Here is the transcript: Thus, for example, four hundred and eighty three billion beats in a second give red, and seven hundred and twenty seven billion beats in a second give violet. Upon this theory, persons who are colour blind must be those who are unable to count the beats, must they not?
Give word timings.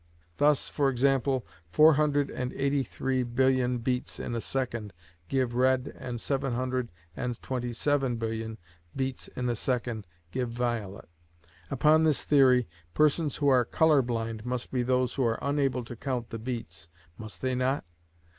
Thus, 0.37 0.67
for 0.67 0.89
example, 0.89 1.45
four 1.71 1.93
hundred 1.93 2.31
and 2.31 2.51
eighty 2.53 2.81
three 2.81 3.21
billion 3.21 3.77
beats 3.77 4.19
in 4.19 4.33
a 4.33 4.41
second 4.41 4.93
give 5.29 5.53
red, 5.53 5.95
and 5.95 6.19
seven 6.19 6.53
hundred 6.55 6.91
and 7.15 7.39
twenty 7.43 7.71
seven 7.71 8.15
billion 8.15 8.57
beats 8.95 9.27
in 9.27 9.47
a 9.47 9.55
second 9.55 10.07
give 10.31 10.49
violet. 10.49 11.07
Upon 11.69 12.03
this 12.03 12.23
theory, 12.23 12.67
persons 12.95 13.35
who 13.35 13.47
are 13.49 13.63
colour 13.63 14.01
blind 14.01 14.43
must 14.43 14.71
be 14.71 14.81
those 14.81 15.13
who 15.13 15.23
are 15.23 15.37
unable 15.39 15.83
to 15.83 15.95
count 15.95 16.31
the 16.31 16.39
beats, 16.39 16.89
must 17.19 17.43
they 17.43 17.53
not? 17.53 17.85